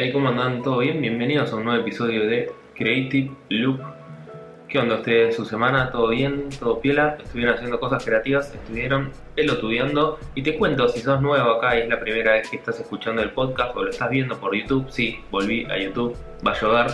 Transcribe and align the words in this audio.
Hey, 0.00 0.12
¿cómo 0.12 0.28
andan? 0.28 0.62
¿Todo 0.62 0.78
bien? 0.78 1.00
Bienvenidos 1.00 1.52
a 1.52 1.56
un 1.56 1.64
nuevo 1.64 1.80
episodio 1.80 2.24
de 2.24 2.52
Creative 2.76 3.32
Loop. 3.48 3.80
¿Qué 4.68 4.78
onda 4.78 4.94
ustedes? 4.94 5.34
¿Su 5.34 5.44
semana? 5.44 5.90
¿Todo 5.90 6.10
bien? 6.10 6.50
¿Todo 6.56 6.78
piola? 6.78 7.18
¿Estuvieron 7.20 7.56
haciendo 7.56 7.80
cosas 7.80 8.04
creativas? 8.04 8.54
¿Estuvieron 8.54 9.10
pelotudeando? 9.34 10.20
Y 10.36 10.44
te 10.44 10.56
cuento, 10.56 10.88
si 10.88 11.00
sos 11.00 11.20
nuevo 11.20 11.50
acá 11.50 11.76
y 11.76 11.80
es 11.80 11.88
la 11.88 11.98
primera 11.98 12.34
vez 12.34 12.48
que 12.48 12.58
estás 12.58 12.78
escuchando 12.78 13.22
el 13.22 13.32
podcast 13.32 13.76
o 13.76 13.82
lo 13.82 13.90
estás 13.90 14.08
viendo 14.08 14.38
por 14.38 14.54
YouTube, 14.54 14.88
sí, 14.88 15.18
volví 15.32 15.64
a 15.64 15.76
YouTube, 15.76 16.16
va 16.46 16.52
a 16.52 16.60
llover. 16.60 16.86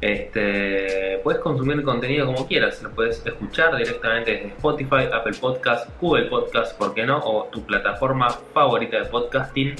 Este, 0.00 1.20
puedes 1.22 1.40
consumir 1.40 1.84
contenido 1.84 2.26
como 2.26 2.48
quieras, 2.48 2.82
lo 2.82 2.90
puedes 2.90 3.24
escuchar 3.24 3.76
directamente 3.76 4.32
desde 4.32 4.48
Spotify, 4.48 5.04
Apple 5.12 5.36
Podcast, 5.40 5.88
Google 6.00 6.24
Podcast, 6.24 6.76
¿por 6.76 6.94
qué 6.94 7.06
no? 7.06 7.18
O 7.18 7.44
tu 7.44 7.64
plataforma 7.64 8.28
favorita 8.52 8.98
de 8.98 9.04
podcasting 9.04 9.76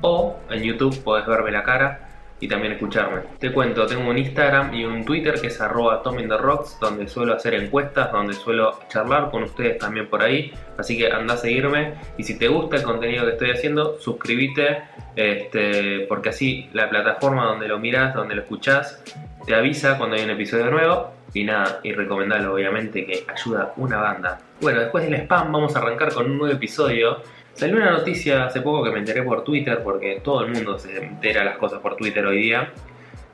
o 0.00 0.38
en 0.50 0.62
YouTube 0.62 0.98
podés 1.02 1.26
verme 1.26 1.50
la 1.50 1.62
cara 1.62 2.05
y 2.40 2.48
también 2.48 2.72
escucharme. 2.72 3.22
Te 3.38 3.52
cuento, 3.52 3.86
tengo 3.86 4.10
un 4.10 4.18
Instagram 4.18 4.74
y 4.74 4.84
un 4.84 5.04
Twitter 5.04 5.40
que 5.40 5.46
es 5.46 5.60
arroba 5.60 6.02
Rocks, 6.38 6.78
donde 6.80 7.08
suelo 7.08 7.34
hacer 7.34 7.54
encuestas, 7.54 8.12
donde 8.12 8.34
suelo 8.34 8.78
charlar 8.88 9.30
con 9.30 9.44
ustedes 9.44 9.78
también 9.78 10.08
por 10.08 10.22
ahí. 10.22 10.52
Así 10.76 10.98
que 10.98 11.10
anda 11.10 11.34
a 11.34 11.36
seguirme 11.36 11.94
y 12.18 12.24
si 12.24 12.38
te 12.38 12.48
gusta 12.48 12.76
el 12.76 12.82
contenido 12.82 13.24
que 13.24 13.32
estoy 13.32 13.50
haciendo, 13.50 13.98
suscríbete, 13.98 14.82
este, 15.14 16.06
porque 16.08 16.28
así 16.28 16.68
la 16.72 16.90
plataforma 16.90 17.46
donde 17.46 17.68
lo 17.68 17.78
miras, 17.78 18.14
donde 18.14 18.34
lo 18.34 18.42
escuchás, 18.42 19.02
te 19.46 19.54
avisa 19.54 19.96
cuando 19.96 20.16
hay 20.16 20.24
un 20.24 20.30
episodio 20.30 20.70
nuevo. 20.70 21.12
Y 21.34 21.44
nada, 21.44 21.80
y 21.82 21.92
recomendarlo 21.92 22.54
obviamente 22.54 23.04
que 23.04 23.24
ayuda 23.28 23.74
una 23.76 23.98
banda. 23.98 24.38
Bueno, 24.58 24.80
después 24.80 25.04
del 25.04 25.14
spam 25.20 25.52
vamos 25.52 25.76
a 25.76 25.80
arrancar 25.80 26.14
con 26.14 26.30
un 26.30 26.38
nuevo 26.38 26.54
episodio 26.54 27.20
Salió 27.56 27.76
una 27.76 27.90
noticia 27.90 28.44
hace 28.44 28.60
poco 28.60 28.84
que 28.84 28.90
me 28.90 28.98
enteré 28.98 29.22
por 29.22 29.42
Twitter, 29.42 29.80
porque 29.82 30.20
todo 30.22 30.44
el 30.44 30.52
mundo 30.52 30.78
se 30.78 30.94
entera 30.98 31.42
las 31.42 31.56
cosas 31.56 31.80
por 31.80 31.96
Twitter 31.96 32.26
hoy 32.26 32.42
día, 32.42 32.70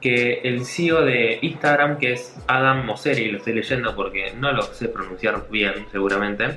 que 0.00 0.40
el 0.44 0.64
CEO 0.64 1.04
de 1.04 1.40
Instagram, 1.42 1.98
que 1.98 2.12
es 2.12 2.36
Adam 2.46 2.86
Mosseri, 2.86 3.32
lo 3.32 3.38
estoy 3.38 3.54
leyendo 3.54 3.96
porque 3.96 4.32
no 4.38 4.52
lo 4.52 4.62
sé 4.62 4.88
pronunciar 4.88 5.48
bien 5.50 5.86
seguramente, 5.90 6.56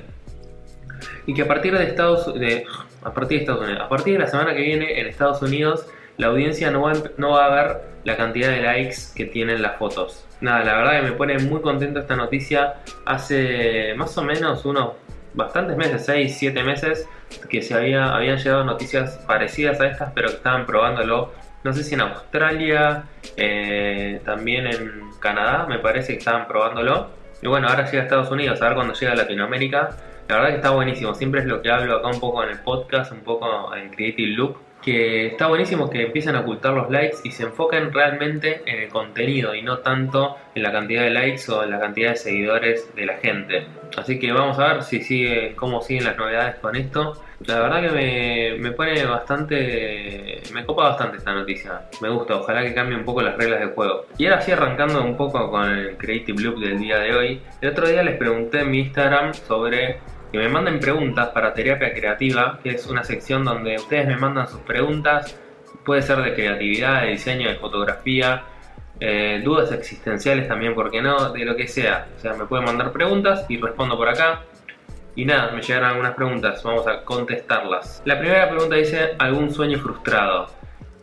y 1.26 1.34
que 1.34 1.42
a 1.42 1.48
partir 1.48 1.76
de 1.76 1.84
Estados, 1.84 2.32
a 3.02 3.12
partir 3.12 3.38
de 3.38 3.42
Estados 3.42 3.62
Unidos, 3.62 3.82
a 3.82 3.88
partir 3.88 4.12
de 4.12 4.20
la 4.20 4.28
semana 4.28 4.54
que 4.54 4.62
viene 4.62 5.00
en 5.00 5.08
Estados 5.08 5.42
Unidos, 5.42 5.88
la 6.18 6.28
audiencia 6.28 6.70
no 6.70 6.82
va, 6.82 6.92
no 7.16 7.30
va 7.30 7.46
a 7.46 7.64
ver 7.64 7.76
la 8.04 8.16
cantidad 8.16 8.48
de 8.48 8.62
likes 8.62 8.96
que 9.14 9.24
tienen 9.24 9.60
las 9.60 9.76
fotos. 9.76 10.24
Nada, 10.40 10.64
la 10.64 10.76
verdad 10.76 11.00
que 11.00 11.10
me 11.10 11.12
pone 11.16 11.38
muy 11.40 11.60
contento 11.60 11.98
esta 11.98 12.14
noticia. 12.14 12.74
Hace 13.04 13.94
más 13.96 14.16
o 14.16 14.22
menos 14.22 14.64
unos 14.64 14.92
bastantes 15.36 15.76
meses, 15.76 16.04
6, 16.06 16.36
7 16.36 16.62
meses, 16.64 17.08
que 17.48 17.62
se 17.62 17.74
había, 17.74 18.14
habían 18.14 18.38
llegado 18.38 18.64
noticias 18.64 19.18
parecidas 19.26 19.80
a 19.80 19.86
estas, 19.86 20.12
pero 20.12 20.28
que 20.28 20.36
estaban 20.36 20.66
probándolo, 20.66 21.32
no 21.62 21.72
sé 21.72 21.84
si 21.84 21.94
en 21.94 22.00
Australia, 22.00 23.04
eh, 23.36 24.20
también 24.24 24.66
en 24.66 25.10
Canadá, 25.20 25.66
me 25.68 25.78
parece 25.78 26.12
que 26.12 26.18
estaban 26.18 26.48
probándolo. 26.48 27.08
Y 27.42 27.48
bueno, 27.48 27.68
ahora 27.68 27.84
llega 27.84 28.00
a 28.00 28.04
Estados 28.04 28.30
Unidos, 28.30 28.60
a 28.62 28.66
ver 28.66 28.74
cuando 28.74 28.94
llega 28.94 29.12
a 29.12 29.16
Latinoamérica. 29.16 29.96
La 30.28 30.36
verdad 30.36 30.50
que 30.50 30.56
está 30.56 30.70
buenísimo, 30.70 31.14
siempre 31.14 31.40
es 31.40 31.46
lo 31.46 31.62
que 31.62 31.70
hablo 31.70 31.96
acá 31.96 32.08
un 32.08 32.18
poco 32.18 32.42
en 32.42 32.50
el 32.50 32.58
podcast, 32.60 33.12
un 33.12 33.20
poco 33.20 33.74
en 33.74 33.90
Creative 33.90 34.32
Loop, 34.32 34.56
que 34.86 35.26
está 35.26 35.48
buenísimo 35.48 35.90
que 35.90 36.02
empiecen 36.02 36.36
a 36.36 36.40
ocultar 36.40 36.72
los 36.72 36.88
likes 36.92 37.16
y 37.24 37.32
se 37.32 37.42
enfoquen 37.42 37.92
realmente 37.92 38.62
en 38.66 38.82
el 38.82 38.88
contenido 38.88 39.52
y 39.52 39.60
no 39.60 39.78
tanto 39.78 40.36
en 40.54 40.62
la 40.62 40.70
cantidad 40.70 41.02
de 41.02 41.10
likes 41.10 41.50
o 41.50 41.64
en 41.64 41.72
la 41.72 41.80
cantidad 41.80 42.10
de 42.10 42.16
seguidores 42.16 42.94
de 42.94 43.04
la 43.04 43.14
gente. 43.14 43.66
Así 43.96 44.20
que 44.20 44.30
vamos 44.30 44.60
a 44.60 44.74
ver 44.74 44.82
si 44.84 45.00
sigue, 45.02 45.56
cómo 45.56 45.82
siguen 45.82 46.04
las 46.04 46.16
novedades 46.16 46.54
con 46.60 46.76
esto. 46.76 47.20
La 47.46 47.58
verdad 47.58 47.82
que 47.82 47.90
me, 47.90 48.58
me 48.60 48.70
pone 48.70 49.04
bastante, 49.04 50.40
me 50.54 50.64
copa 50.64 50.90
bastante 50.90 51.16
esta 51.16 51.34
noticia. 51.34 51.82
Me 52.00 52.08
gusta, 52.08 52.36
ojalá 52.36 52.62
que 52.62 52.72
cambie 52.72 52.96
un 52.96 53.04
poco 53.04 53.22
las 53.22 53.36
reglas 53.36 53.58
del 53.58 53.70
juego. 53.70 54.06
Y 54.18 54.26
ahora 54.26 54.40
sí 54.40 54.52
arrancando 54.52 55.02
un 55.02 55.16
poco 55.16 55.50
con 55.50 55.68
el 55.68 55.96
Creative 55.96 56.40
Loop 56.40 56.60
del 56.60 56.78
día 56.78 56.98
de 56.98 57.12
hoy. 57.12 57.40
El 57.60 57.70
otro 57.70 57.88
día 57.88 58.04
les 58.04 58.16
pregunté 58.16 58.60
en 58.60 58.70
mi 58.70 58.78
Instagram 58.78 59.34
sobre 59.34 59.98
que 60.32 60.38
me 60.38 60.48
manden 60.48 60.80
preguntas 60.80 61.28
para 61.28 61.54
terapia 61.54 61.92
creativa, 61.92 62.58
que 62.62 62.70
es 62.70 62.86
una 62.86 63.04
sección 63.04 63.44
donde 63.44 63.76
ustedes 63.76 64.06
me 64.06 64.16
mandan 64.16 64.48
sus 64.48 64.60
preguntas, 64.60 65.38
puede 65.84 66.02
ser 66.02 66.18
de 66.22 66.34
creatividad, 66.34 67.02
de 67.02 67.10
diseño, 67.10 67.48
de 67.48 67.56
fotografía, 67.56 68.44
eh, 68.98 69.40
dudas 69.44 69.70
existenciales 69.72 70.48
también, 70.48 70.74
porque 70.74 71.02
no, 71.02 71.30
de 71.32 71.44
lo 71.44 71.54
que 71.54 71.68
sea. 71.68 72.08
O 72.16 72.18
sea, 72.18 72.34
me 72.34 72.46
pueden 72.46 72.64
mandar 72.64 72.92
preguntas 72.92 73.46
y 73.48 73.58
respondo 73.58 73.96
por 73.96 74.08
acá. 74.08 74.42
Y 75.14 75.24
nada, 75.24 75.52
me 75.52 75.62
llegaron 75.62 75.90
algunas 75.90 76.14
preguntas, 76.14 76.62
vamos 76.62 76.86
a 76.86 77.02
contestarlas. 77.02 78.02
La 78.04 78.18
primera 78.18 78.50
pregunta 78.50 78.76
dice, 78.76 79.14
¿algún 79.18 79.50
sueño 79.50 79.78
frustrado? 79.78 80.48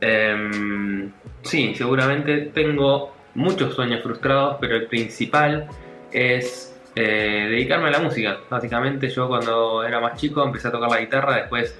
Em, 0.01 1.11
sí, 1.41 1.73
seguramente 1.75 2.51
tengo 2.53 3.15
muchos 3.35 3.73
sueños 3.73 4.03
frustrados, 4.03 4.57
pero 4.59 4.75
el 4.75 4.87
principal 4.87 5.67
es 6.11 6.72
eh, 6.95 7.47
dedicarme 7.49 7.87
a 7.87 7.91
la 7.91 7.99
música. 7.99 8.39
Básicamente 8.49 9.09
yo 9.09 9.27
cuando 9.27 9.83
era 9.83 9.99
más 9.99 10.19
chico 10.19 10.43
empecé 10.43 10.67
a 10.67 10.71
tocar 10.71 10.89
la 10.89 10.99
guitarra, 10.99 11.35
después 11.37 11.77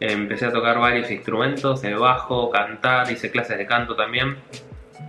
eh, 0.00 0.12
empecé 0.12 0.46
a 0.46 0.52
tocar 0.52 0.78
varios 0.78 1.10
instrumentos, 1.10 1.84
el 1.84 1.96
bajo, 1.96 2.50
cantar, 2.50 3.10
hice 3.10 3.30
clases 3.30 3.58
de 3.58 3.66
canto 3.66 3.94
también. 3.94 4.36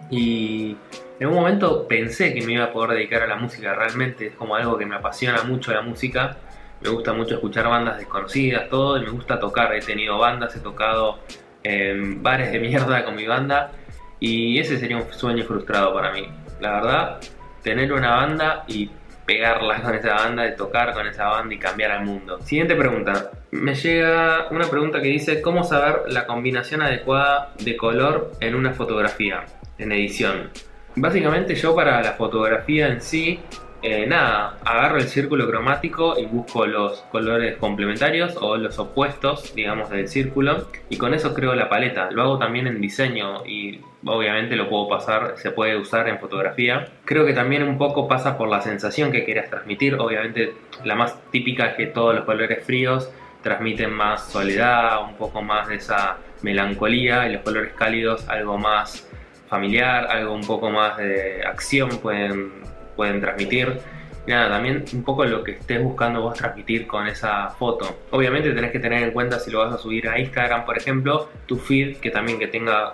Y 0.09 0.75
en 1.19 1.27
un 1.27 1.33
momento 1.35 1.87
pensé 1.87 2.33
que 2.33 2.45
me 2.45 2.53
iba 2.53 2.65
a 2.65 2.71
poder 2.73 2.97
dedicar 2.97 3.23
a 3.23 3.27
la 3.27 3.37
música, 3.37 3.73
realmente 3.73 4.27
es 4.27 4.35
como 4.35 4.55
algo 4.55 4.77
que 4.77 4.85
me 4.85 4.95
apasiona 4.95 5.43
mucho 5.43 5.73
la 5.73 5.81
música. 5.81 6.37
Me 6.81 6.89
gusta 6.89 7.13
mucho 7.13 7.35
escuchar 7.35 7.67
bandas 7.67 7.97
desconocidas, 7.97 8.69
todo, 8.69 8.97
y 8.97 9.01
me 9.01 9.09
gusta 9.09 9.39
tocar. 9.39 9.73
He 9.73 9.79
tenido 9.79 10.17
bandas, 10.17 10.55
he 10.55 10.59
tocado 10.59 11.19
en 11.63 12.21
bares 12.21 12.51
de 12.51 12.59
mierda 12.59 13.03
con 13.05 13.15
mi 13.15 13.25
banda, 13.25 13.71
y 14.19 14.59
ese 14.59 14.77
sería 14.77 14.97
un 14.97 15.11
sueño 15.11 15.45
frustrado 15.45 15.93
para 15.93 16.11
mí. 16.11 16.27
La 16.59 16.73
verdad, 16.73 17.21
tener 17.63 17.91
una 17.91 18.15
banda 18.15 18.65
y 18.67 18.91
pegarla 19.25 19.81
con 19.81 19.95
esa 19.95 20.13
banda, 20.13 20.43
de 20.43 20.51
tocar 20.51 20.93
con 20.93 21.07
esa 21.07 21.27
banda 21.27 21.53
y 21.53 21.57
cambiar 21.57 21.91
al 21.91 22.05
mundo. 22.05 22.39
Siguiente 22.41 22.75
pregunta. 22.75 23.31
Me 23.51 23.73
llega 23.75 24.47
una 24.51 24.69
pregunta 24.69 25.01
que 25.01 25.07
dice, 25.07 25.41
¿cómo 25.41 25.63
saber 25.63 26.03
la 26.07 26.25
combinación 26.25 26.81
adecuada 26.81 27.53
de 27.59 27.75
color 27.75 28.31
en 28.39 28.55
una 28.55 28.73
fotografía, 28.73 29.45
en 29.77 29.91
edición? 29.91 30.49
Básicamente 30.95 31.55
yo 31.55 31.75
para 31.75 32.01
la 32.01 32.13
fotografía 32.13 32.87
en 32.87 33.01
sí 33.01 33.39
eh, 33.85 34.07
nada, 34.07 34.57
agarro 34.65 34.97
el 34.97 35.07
círculo 35.07 35.47
cromático 35.47 36.17
y 36.17 36.25
busco 36.25 36.65
los 36.65 37.01
colores 37.11 37.57
complementarios 37.57 38.35
o 38.41 38.57
los 38.57 38.79
opuestos, 38.79 39.53
digamos, 39.53 39.91
del 39.91 40.07
círculo 40.07 40.67
y 40.89 40.97
con 40.97 41.13
eso 41.13 41.35
creo 41.35 41.53
la 41.53 41.69
paleta. 41.69 42.09
Lo 42.09 42.23
hago 42.23 42.39
también 42.39 42.65
en 42.65 42.81
diseño 42.81 43.45
y 43.45 43.81
obviamente 44.03 44.55
lo 44.55 44.69
puedo 44.69 44.89
pasar, 44.89 45.35
se 45.37 45.51
puede 45.51 45.77
usar 45.77 46.07
en 46.07 46.19
fotografía. 46.19 46.87
Creo 47.05 47.27
que 47.27 47.33
también 47.33 47.61
un 47.61 47.77
poco 47.77 48.07
pasa 48.07 48.37
por 48.37 48.49
la 48.49 48.61
sensación 48.61 49.11
que 49.11 49.23
quieras 49.23 49.51
transmitir. 49.51 49.95
Obviamente 49.95 50.55
la 50.83 50.95
más 50.95 51.21
típica 51.29 51.67
es 51.67 51.75
que 51.75 51.85
todos 51.85 52.15
los 52.15 52.25
colores 52.25 52.65
fríos 52.65 53.11
transmiten 53.43 53.93
más 53.93 54.31
soledad, 54.31 55.03
un 55.03 55.13
poco 55.13 55.43
más 55.43 55.67
de 55.67 55.75
esa 55.75 56.17
melancolía 56.41 57.29
y 57.29 57.33
los 57.33 57.43
colores 57.43 57.73
cálidos 57.73 58.27
algo 58.27 58.57
más 58.57 59.07
familiar, 59.47 60.07
algo 60.09 60.33
un 60.33 60.45
poco 60.45 60.71
más 60.71 60.97
de 60.97 61.43
acción 61.45 61.89
pueden 62.01 62.65
pueden 62.95 63.21
transmitir. 63.21 63.79
nada, 64.27 64.49
también 64.49 64.83
un 64.93 65.03
poco 65.03 65.23
lo 65.25 65.43
que 65.43 65.51
estés 65.51 65.83
buscando 65.83 66.21
vos 66.21 66.37
transmitir 66.37 66.87
con 66.87 67.07
esa 67.07 67.49
foto. 67.49 67.99
Obviamente 68.11 68.51
tenés 68.51 68.71
que 68.71 68.79
tener 68.79 69.03
en 69.03 69.11
cuenta 69.11 69.39
si 69.39 69.51
lo 69.51 69.59
vas 69.59 69.73
a 69.73 69.77
subir 69.77 70.07
a 70.09 70.19
Instagram, 70.19 70.65
por 70.65 70.77
ejemplo, 70.77 71.29
tu 71.45 71.57
feed 71.57 71.97
que 71.97 72.09
también 72.09 72.39
que 72.39 72.47
tenga 72.47 72.93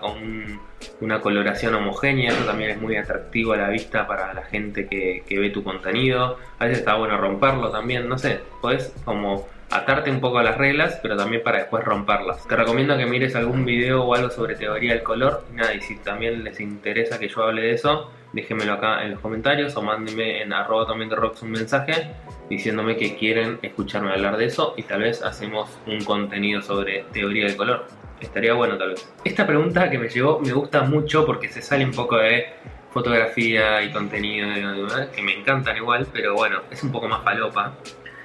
una 0.99 1.21
coloración 1.21 1.75
homogénea, 1.75 2.31
eso 2.31 2.43
también 2.43 2.71
es 2.71 2.81
muy 2.81 2.95
atractivo 2.97 3.53
a 3.53 3.57
la 3.57 3.69
vista 3.69 4.07
para 4.07 4.33
la 4.33 4.43
gente 4.43 4.87
que, 4.87 5.23
ve 5.29 5.49
tu 5.51 5.63
contenido. 5.63 6.37
A 6.59 6.65
veces 6.65 6.79
está 6.79 6.95
bueno 6.95 7.17
romperlo 7.17 7.71
también, 7.71 8.09
no 8.09 8.17
sé, 8.17 8.41
podés 8.61 8.93
como 9.05 9.47
atarte 9.71 10.11
un 10.11 10.19
poco 10.19 10.37
a 10.37 10.43
las 10.43 10.57
reglas, 10.57 10.99
pero 11.01 11.15
también 11.15 11.41
para 11.43 11.59
después 11.59 11.83
romperlas. 11.83 12.45
Te 12.47 12.55
recomiendo 12.55 12.97
que 12.97 13.05
mires 13.05 13.35
algún 13.35 13.65
video 13.65 14.03
o 14.03 14.13
algo 14.13 14.29
sobre 14.29 14.55
teoría 14.55 14.93
del 14.93 15.03
color. 15.03 15.45
Y 15.51 15.55
nada, 15.55 15.73
y 15.73 15.81
si 15.81 15.95
también 15.97 16.43
les 16.43 16.59
interesa 16.59 17.17
que 17.17 17.29
yo 17.29 17.43
hable 17.43 17.61
de 17.61 17.73
eso, 17.73 18.11
déjenmelo 18.33 18.73
acá 18.73 19.03
en 19.03 19.11
los 19.11 19.19
comentarios 19.19 19.75
o 19.77 19.81
mándenme 19.81 20.41
en 20.41 20.53
arroba 20.53 20.85
también 20.85 21.09
de 21.09 21.15
rocks 21.15 21.41
un 21.41 21.51
mensaje 21.51 22.11
diciéndome 22.49 22.97
que 22.97 23.15
quieren 23.15 23.59
escucharme 23.61 24.11
hablar 24.11 24.37
de 24.37 24.45
eso 24.45 24.73
y 24.77 24.83
tal 24.83 25.01
vez 25.01 25.23
hacemos 25.23 25.69
un 25.87 26.03
contenido 26.03 26.61
sobre 26.61 27.05
teoría 27.13 27.45
del 27.45 27.55
color. 27.55 27.85
Estaría 28.19 28.53
bueno 28.53 28.77
tal 28.77 28.89
vez. 28.89 29.11
Esta 29.23 29.47
pregunta 29.47 29.89
que 29.89 29.97
me 29.97 30.09
llegó 30.09 30.39
me 30.39 30.51
gusta 30.51 30.83
mucho 30.83 31.25
porque 31.25 31.47
se 31.47 31.61
sale 31.61 31.85
un 31.85 31.91
poco 31.91 32.17
de 32.17 32.45
fotografía 32.91 33.81
y 33.81 33.91
contenido 33.91 34.47
que 35.15 35.21
me 35.21 35.33
encantan 35.33 35.77
igual, 35.77 36.07
pero 36.11 36.35
bueno, 36.35 36.59
es 36.69 36.83
un 36.83 36.91
poco 36.91 37.07
más 37.07 37.21
palopa 37.21 37.73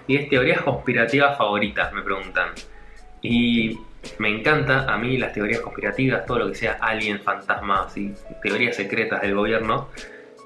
y 0.07 0.17
es 0.17 0.29
teorías 0.29 0.61
conspirativas 0.63 1.37
favoritas, 1.37 1.93
me 1.93 2.03
preguntan. 2.03 2.51
Y 3.23 3.79
me 4.19 4.29
encanta 4.29 4.93
a 4.93 4.97
mí 4.99 5.19
las 5.19 5.33
teorías 5.33 5.61
conspirativas, 5.61 6.27
todo 6.27 6.41
lo 6.41 6.49
que 6.49 6.55
sea 6.55 6.79
alien, 6.81 7.21
fantasmas 7.21 7.97
y 7.97 8.15
teorías 8.43 8.77
secretas 8.77 9.23
del 9.23 9.35
gobierno. 9.35 9.89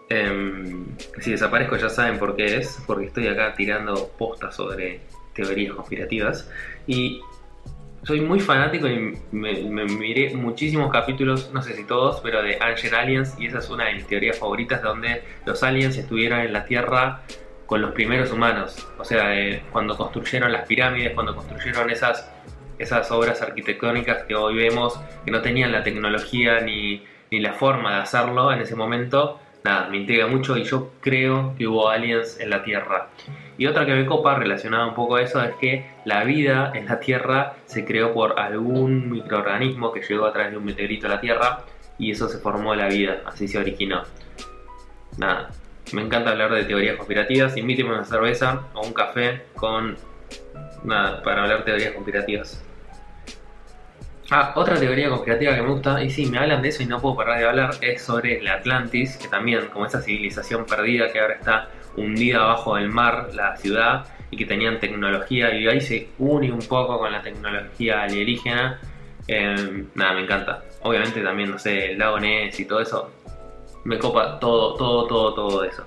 Em, 0.09 0.87
si 1.21 1.31
desaparezco 1.31 1.77
ya 1.77 1.89
saben 1.89 2.19
por 2.19 2.35
qué 2.35 2.57
es, 2.57 2.83
porque 2.87 3.07
estoy 3.07 3.29
acá 3.29 3.55
tirando 3.55 4.09
postas 4.19 4.57
sobre 4.57 5.01
teorías 5.35 5.75
conspirativas. 5.75 6.51
Y 6.87 7.21
soy 8.03 8.21
muy 8.21 8.41
fanático 8.41 8.89
y 8.89 9.17
me, 9.31 9.85
miré 9.85 10.35
muchísimos 10.35 10.91
capítulos, 10.91 11.51
no 11.53 11.63
sé 11.63 11.75
si 11.75 11.85
todos, 11.85 12.21
pero 12.23 12.43
de 12.43 12.59
Ancient 12.61 12.95
Aliens 12.95 13.37
y 13.39 13.47
esa 13.47 13.59
es 13.59 13.69
una 13.69 13.87
de 13.87 13.95
mis 13.95 14.07
teorías 14.07 14.39
favoritas 14.39 14.83
donde 14.83 15.23
los 15.45 15.63
aliens 15.63 15.97
estuvieron 15.97 16.41
en 16.41 16.53
la 16.53 16.65
Tierra 16.65 17.23
con 17.71 17.81
los 17.81 17.93
primeros 17.93 18.33
humanos, 18.33 18.85
o 18.99 19.05
sea, 19.05 19.33
cuando 19.71 19.97
construyeron 19.97 20.51
las 20.51 20.67
pirámides, 20.67 21.15
cuando 21.15 21.37
construyeron 21.37 21.89
esas, 21.89 22.29
esas 22.81 23.09
obras 23.13 23.43
arquitectónicas 23.43 24.25
que 24.25 24.35
hoy 24.35 24.57
vemos, 24.57 24.99
que 25.25 25.31
no 25.31 25.41
tenían 25.41 25.71
la 25.71 25.85
tecnología 25.85 26.59
ni, 26.63 27.05
ni 27.31 27.39
la 27.39 27.53
forma 27.53 27.95
de 27.95 28.03
hacerlo 28.03 28.53
en 28.53 28.61
ese 28.63 28.75
momento, 28.75 29.39
nada, 29.63 29.87
me 29.89 29.99
intriga 29.99 30.27
mucho 30.27 30.57
y 30.57 30.65
yo 30.65 30.91
creo 31.01 31.55
que 31.57 31.69
hubo 31.69 31.89
aliens 31.89 32.41
en 32.41 32.51
la 32.51 32.65
Tierra. 32.65 33.11
Y 33.57 33.69
otra 33.69 33.87
que 33.87 33.95
me 33.95 34.05
copa 34.05 34.35
relacionada 34.35 34.89
un 34.89 34.95
poco 34.95 35.15
a 35.15 35.23
eso 35.23 35.41
es 35.41 35.55
que 35.55 35.93
la 36.05 36.25
vida 36.25 36.73
en 36.75 36.87
la 36.87 36.99
Tierra 36.99 37.55
se 37.67 37.85
creó 37.85 38.13
por 38.13 38.41
algún 38.41 39.13
microorganismo 39.13 39.93
que 39.93 40.03
llegó 40.03 40.27
a 40.27 40.33
través 40.33 40.51
de 40.51 40.59
un 40.59 40.65
meteorito 40.65 41.07
a 41.07 41.11
la 41.11 41.21
Tierra 41.21 41.61
y 42.01 42.11
eso 42.11 42.29
se 42.29 42.39
formó 42.39 42.75
la 42.75 42.89
vida, 42.89 43.23
así 43.27 43.47
se 43.47 43.59
originó. 43.59 44.03
Nada, 45.19 45.51
me 45.93 46.03
encanta 46.03 46.31
hablar 46.31 46.53
de 46.53 46.65
teorías 46.65 46.97
conspirativas, 46.97 47.57
invíteme 47.57 47.91
una 47.91 48.05
cerveza 48.05 48.63
o 48.75 48.87
un 48.87 48.93
café 48.93 49.43
con 49.55 49.97
nada, 50.85 51.23
para 51.23 51.43
hablar 51.43 51.65
teorías 51.65 51.93
conspirativas. 51.93 52.63
Ah, 54.33 54.53
otra 54.55 54.77
teoría 54.77 55.09
conspirativa 55.09 55.57
que 55.57 55.63
me 55.63 55.69
gusta, 55.69 56.03
y 56.05 56.11
sí, 56.11 56.27
me 56.27 56.39
hablan 56.39 56.63
de 56.63 56.69
eso 56.69 56.85
y 56.85 56.87
no 56.87 57.01
puedo 57.01 57.17
parar 57.17 57.41
de 57.41 57.49
hablar, 57.49 57.71
es 57.81 58.03
sobre 58.03 58.41
la 58.41 58.55
Atlantis, 58.55 59.17
que 59.17 59.27
también, 59.27 59.67
como 59.73 59.87
esa 59.87 60.01
civilización 60.01 60.67
perdida 60.67 61.13
que 61.13 61.19
ahora 61.19 61.35
está 61.35 61.69
hundida 61.97 62.43
abajo 62.43 62.77
del 62.77 62.91
mar, 62.91 63.31
la 63.35 63.57
ciudad, 63.57 64.07
y 64.31 64.37
que 64.37 64.47
tenían 64.47 64.79
tecnología, 64.79 65.53
y 65.53 65.67
ahí 65.67 65.81
se 65.81 66.11
une 66.19 66.53
un 66.53 66.61
poco 66.61 66.99
con 66.99 67.11
la 67.11 67.23
tecnología 67.23 68.03
alienígena. 68.03 68.79
Em, 69.27 69.87
nada, 69.97 70.15
me 70.15 70.23
encanta. 70.23 70.63
Obviamente 70.83 71.21
también, 71.23 71.51
no 71.51 71.59
sé, 71.59 71.93
el 71.93 71.99
lago 71.99 72.21
Ness 72.21 72.59
y 72.61 72.65
todo 72.65 72.81
eso. 72.81 73.11
Me 73.85 73.99
copa 73.99 74.39
todo, 74.39 74.75
todo, 74.75 75.07
todo, 75.07 75.35
todo 75.35 75.65
eso. 75.65 75.85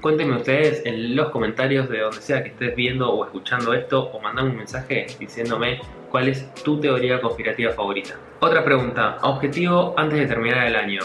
Cuéntenme 0.00 0.36
ustedes 0.36 0.84
en 0.84 1.16
los 1.16 1.30
comentarios 1.30 1.88
de 1.88 2.00
donde 2.00 2.20
sea 2.20 2.42
que 2.42 2.50
estés 2.50 2.76
viendo 2.76 3.10
o 3.10 3.24
escuchando 3.24 3.72
esto 3.72 4.04
o 4.12 4.20
mandame 4.20 4.50
un 4.50 4.56
mensaje 4.56 5.06
diciéndome 5.18 5.80
cuál 6.10 6.28
es 6.28 6.52
tu 6.54 6.80
teoría 6.80 7.20
conspirativa 7.20 7.72
favorita. 7.72 8.14
Otra 8.40 8.64
pregunta, 8.64 9.18
objetivo 9.22 9.94
antes 9.96 10.18
de 10.18 10.26
terminar 10.26 10.66
el 10.66 10.76
año. 10.76 11.02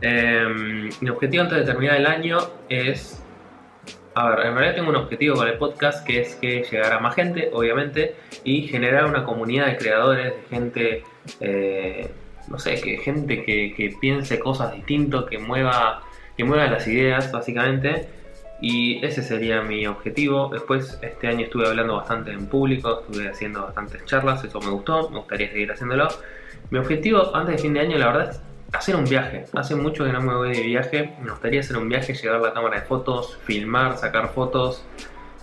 Em, 0.00 0.88
mi 1.00 1.10
objetivo 1.10 1.42
antes 1.42 1.58
de 1.58 1.64
terminar 1.64 1.96
el 1.96 2.06
año 2.06 2.38
es... 2.68 3.22
A 4.14 4.30
ver, 4.30 4.46
en 4.46 4.54
realidad 4.54 4.74
tengo 4.74 4.90
un 4.90 4.96
objetivo 4.96 5.36
con 5.36 5.46
el 5.46 5.58
podcast 5.58 6.04
que 6.04 6.20
es 6.20 6.34
que 6.36 6.64
llegara 6.64 6.98
más 6.98 7.14
gente, 7.14 7.50
obviamente, 7.52 8.16
y 8.42 8.62
generar 8.62 9.04
una 9.04 9.24
comunidad 9.24 9.66
de 9.66 9.76
creadores, 9.76 10.32
de 10.32 10.42
gente, 10.48 11.04
eh, 11.40 12.10
no 12.50 12.58
sé, 12.58 12.80
que 12.80 12.98
gente 12.98 13.44
que, 13.44 13.74
que 13.76 13.96
piense 14.00 14.38
cosas 14.38 14.74
distintas, 14.74 15.24
que 15.24 15.38
mueva, 15.38 16.02
que 16.36 16.44
mueva 16.44 16.66
las 16.66 16.86
ideas, 16.86 17.30
básicamente 17.32 18.08
y 18.60 19.04
ese 19.04 19.22
sería 19.22 19.62
mi 19.62 19.86
objetivo. 19.86 20.48
Después, 20.52 20.98
este 21.02 21.28
año 21.28 21.44
estuve 21.44 21.68
hablando 21.68 21.96
bastante 21.96 22.32
en 22.32 22.46
público, 22.46 23.00
estuve 23.00 23.28
haciendo 23.28 23.62
bastantes 23.62 24.04
charlas, 24.04 24.42
eso 24.44 24.60
me 24.60 24.70
gustó, 24.70 25.10
me 25.10 25.18
gustaría 25.18 25.48
seguir 25.50 25.70
haciéndolo. 25.70 26.08
Mi 26.70 26.78
objetivo 26.78 27.34
antes 27.34 27.56
de 27.56 27.62
fin 27.62 27.74
de 27.74 27.80
año, 27.80 27.98
la 27.98 28.06
verdad, 28.06 28.30
es 28.30 28.40
hacer 28.72 28.96
un 28.96 29.04
viaje. 29.04 29.44
Hace 29.54 29.76
mucho 29.76 30.04
que 30.04 30.12
no 30.12 30.20
me 30.20 30.34
voy 30.34 30.54
de 30.54 30.62
viaje, 30.62 31.14
me 31.22 31.30
gustaría 31.30 31.60
hacer 31.60 31.76
un 31.76 31.88
viaje, 31.88 32.14
llevar 32.14 32.40
la 32.40 32.52
cámara 32.52 32.80
de 32.80 32.86
fotos, 32.86 33.38
filmar, 33.44 33.96
sacar 33.96 34.30
fotos 34.30 34.84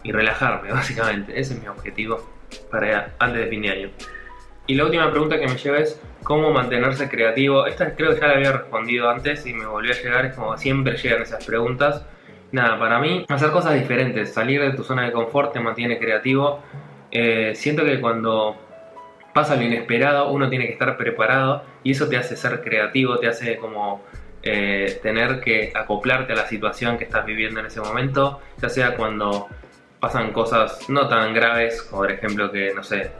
y 0.04 0.12
relajarme, 0.12 0.72
básicamente. 0.74 1.40
Ese 1.40 1.54
es 1.54 1.62
mi 1.62 1.68
objetivo 1.68 2.30
para 2.70 3.16
antes 3.20 3.42
de 3.42 3.48
fin 3.48 3.62
de 3.62 3.70
año. 3.70 3.90
Y 4.68 4.76
la 4.76 4.86
última 4.86 5.12
pregunta 5.12 5.40
que 5.40 5.48
me 5.48 5.58
lleva 5.58 5.80
es 5.80 6.02
cómo 6.24 6.52
mantenerse 6.52 7.08
creativo. 7.08 7.66
Esta 7.66 7.96
creo 7.96 8.14
que 8.14 8.20
ya 8.20 8.28
la 8.28 8.34
había 8.34 8.52
respondido 8.52 9.10
antes 9.10 9.46
y 9.46 9.54
me 9.54 9.66
volvió 9.66 9.94
a 9.94 9.96
llegar, 9.96 10.26
es 10.26 10.36
como 10.36 10.58
siempre 10.58 10.98
llegan 10.98 11.22
esas 11.22 11.46
preguntas. 11.46 12.06
Nada, 12.52 12.80
para 12.80 13.00
mí 13.00 13.26
hacer 13.30 13.52
cosas 13.52 13.76
diferentes, 13.76 14.34
salir 14.34 14.62
de 14.62 14.72
tu 14.72 14.84
zona 14.84 15.04
de 15.04 15.12
confort 15.12 15.54
te 15.54 15.60
mantiene 15.60 16.00
creativo. 16.00 16.62
Eh, 17.12 17.54
siento 17.56 17.86
que 17.86 18.02
cuando 18.02 18.58
pasa 19.34 19.56
lo 19.56 19.64
inesperado 19.64 20.30
uno 20.32 20.50
tiene 20.50 20.66
que 20.66 20.74
estar 20.74 20.98
preparado 20.98 21.64
y 21.84 21.92
eso 21.92 22.08
te 22.08 22.18
hace 22.18 22.36
ser 22.36 22.62
creativo, 22.62 23.20
te 23.20 23.28
hace 23.28 23.58
como 23.58 24.04
eh, 24.42 25.00
tener 25.04 25.42
que 25.42 25.74
acoplarte 25.76 26.34
a 26.34 26.36
la 26.36 26.48
situación 26.48 26.98
que 26.98 27.04
estás 27.04 27.26
viviendo 27.26 27.60
en 27.60 27.66
ese 27.66 27.82
momento, 27.82 28.40
ya 28.62 28.70
sea 28.70 28.96
cuando 28.96 29.48
pasan 30.00 30.32
cosas 30.32 30.90
no 30.90 31.08
tan 31.08 31.34
graves, 31.34 31.82
como 31.84 32.04
por 32.04 32.12
ejemplo 32.12 32.52
que, 32.52 32.72
no 32.74 32.84
sé, 32.84 33.12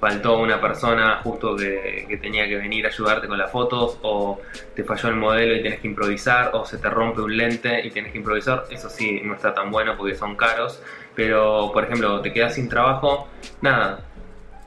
faltó 0.00 0.38
una 0.38 0.60
persona 0.60 1.20
justo 1.22 1.56
que, 1.56 2.18
tenía 2.20 2.46
que 2.46 2.56
venir 2.56 2.86
a 2.86 2.88
ayudarte 2.88 3.26
con 3.26 3.38
las 3.38 3.50
fotos, 3.50 3.98
o 4.02 4.40
te 4.74 4.84
falló 4.84 5.08
el 5.08 5.16
modelo 5.16 5.56
y 5.56 5.62
tienes 5.62 5.80
que 5.80 5.88
improvisar, 5.88 6.50
o 6.54 6.64
se 6.64 6.78
te 6.78 6.88
rompe 6.88 7.20
un 7.20 7.36
lente 7.36 7.84
y 7.84 7.90
tienes 7.90 8.12
que 8.12 8.18
improvisar, 8.18 8.64
eso 8.70 8.88
sí 8.88 9.20
no 9.24 9.34
está 9.34 9.52
tan 9.52 9.70
bueno 9.70 9.96
porque 9.96 10.14
son 10.14 10.36
caros, 10.36 10.82
pero 11.14 11.70
por 11.72 11.84
ejemplo 11.84 12.20
te 12.20 12.32
quedas 12.32 12.54
sin 12.54 12.68
trabajo, 12.68 13.28
nada, 13.60 14.00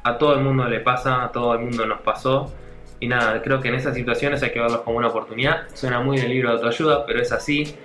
a 0.03 0.17
todo 0.17 0.33
el 0.33 0.41
mundo 0.41 0.67
le 0.67 0.79
pasa, 0.79 1.23
a 1.23 1.31
todo 1.31 1.53
el 1.53 1.59
mundo 1.61 1.85
nos 1.85 2.01
pasó, 2.01 2.51
y 2.99 3.07
nada, 3.07 3.41
creo 3.41 3.61
que 3.61 3.69
en 3.69 3.75
esas 3.75 3.95
situaciones 3.95 4.43
hay 4.43 4.51
que 4.51 4.59
verlos 4.59 4.81
como 4.81 4.97
una 4.97 5.07
oportunidad, 5.07 5.67
suena 5.73 6.01
muy 6.01 6.17
del 6.17 6.29
libro 6.29 6.49
de 6.49 6.55
autoayuda, 6.55 7.05
pero 7.05 7.21
es 7.21 7.31
así, 7.31 7.75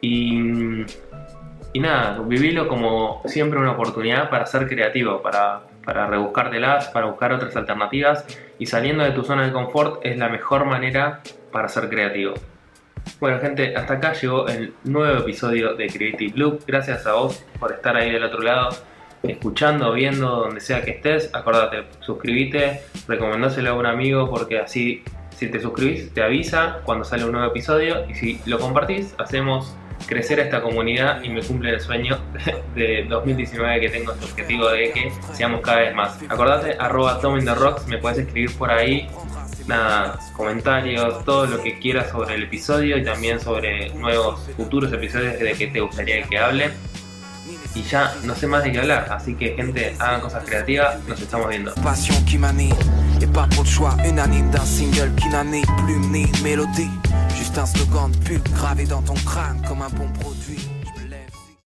y... 0.00 0.84
Y 1.72 1.78
nada, 1.80 2.18
vivirlo 2.24 2.68
como 2.68 3.20
siempre 3.26 3.58
una 3.58 3.72
oportunidad 3.72 4.30
para 4.30 4.46
ser 4.46 4.66
creativo, 4.66 5.20
para 5.20 5.60
para 5.86 6.06
rebuscártelas, 6.08 6.88
para 6.88 7.06
buscar 7.06 7.32
otras 7.32 7.56
alternativas 7.56 8.26
y 8.58 8.66
saliendo 8.66 9.04
de 9.04 9.12
tu 9.12 9.22
zona 9.22 9.46
de 9.46 9.52
confort 9.52 10.04
es 10.04 10.18
la 10.18 10.28
mejor 10.28 10.66
manera 10.66 11.22
para 11.52 11.68
ser 11.68 11.88
creativo. 11.88 12.34
Bueno 13.20 13.38
gente, 13.38 13.74
hasta 13.76 13.94
acá 13.94 14.12
llegó 14.12 14.48
el 14.48 14.74
nuevo 14.82 15.20
episodio 15.20 15.74
de 15.74 15.86
Creative 15.86 16.32
Loop. 16.36 16.64
Gracias 16.66 17.06
a 17.06 17.12
vos 17.12 17.42
por 17.60 17.72
estar 17.72 17.96
ahí 17.96 18.10
del 18.10 18.24
otro 18.24 18.42
lado, 18.42 18.70
escuchando, 19.22 19.92
viendo, 19.92 20.28
donde 20.28 20.60
sea 20.60 20.82
que 20.82 20.90
estés. 20.90 21.32
Acordate, 21.32 21.84
suscríbete, 22.00 22.82
recomendáselo 23.06 23.70
a 23.70 23.74
un 23.74 23.86
amigo 23.86 24.28
porque 24.28 24.58
así 24.58 25.04
si 25.36 25.48
te 25.48 25.60
suscribís 25.60 26.12
te 26.14 26.22
avisa 26.22 26.80
cuando 26.84 27.04
sale 27.04 27.24
un 27.24 27.32
nuevo 27.32 27.46
episodio 27.48 28.08
y 28.08 28.14
si 28.14 28.40
lo 28.46 28.58
compartís 28.58 29.14
hacemos 29.18 29.76
crecer 30.06 30.40
a 30.40 30.44
esta 30.44 30.62
comunidad 30.62 31.22
y 31.22 31.28
me 31.28 31.42
cumple 31.42 31.70
el 31.70 31.80
sueño 31.80 32.18
de 32.74 33.06
2019 33.08 33.80
que 33.80 33.88
tengo 33.88 34.12
este 34.12 34.24
objetivo 34.24 34.68
de 34.68 34.92
que 34.92 35.12
seamos 35.34 35.60
cada 35.60 35.78
vez 35.78 35.94
más. 35.94 36.18
Acordate, 36.28 36.76
arroba 36.78 37.20
the 37.20 37.54
Rocks, 37.54 37.86
me 37.86 37.98
puedes 37.98 38.18
escribir 38.18 38.56
por 38.56 38.70
ahí, 38.70 39.08
nada, 39.66 40.18
comentarios, 40.34 41.24
todo 41.24 41.46
lo 41.46 41.62
que 41.62 41.78
quieras 41.78 42.10
sobre 42.10 42.34
el 42.36 42.44
episodio 42.44 42.96
y 42.96 43.04
también 43.04 43.40
sobre 43.40 43.90
nuevos 43.90 44.40
futuros 44.56 44.92
episodios 44.92 45.38
de 45.38 45.52
que 45.54 45.66
te 45.66 45.80
gustaría 45.80 46.22
que 46.22 46.38
hable. 46.38 46.70
Y 47.74 47.82
ya 47.82 48.14
no 48.24 48.34
sé 48.34 48.46
más 48.46 48.64
de 48.64 48.72
qué 48.72 48.78
hablar, 48.78 49.06
así 49.10 49.34
que 49.34 49.54
gente, 49.54 49.94
hagan 49.98 50.22
cosas 50.22 50.44
creativas, 50.44 50.98
nos 51.06 51.20
estamos 51.20 51.48
viendo. 51.48 51.74
Et 53.20 53.26
pas 53.26 53.46
pour 53.48 53.64
choix, 53.64 53.96
unanime 54.06 54.50
d'un 54.50 54.64
single 54.64 55.10
qui 55.16 55.28
n'a 55.28 55.42
ni 55.42 55.62
plume 55.62 56.10
ni 56.10 56.26
mélodie. 56.42 56.90
Un 57.58 57.64
slogan 57.64 58.10
de 58.10 58.18
pub 58.18 58.42
gravé 58.50 58.84
dans 58.84 59.00
ton 59.00 59.14
crâne 59.14 59.62
comme 59.66 59.80
un 59.80 59.88
bon 59.88 60.12
produit. 60.20 60.65